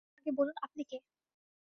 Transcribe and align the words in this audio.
তার 0.07 0.19
আগে 0.19 0.31
বলুন, 0.39 0.55
আপনি 0.65 0.81
কে? 0.83 0.97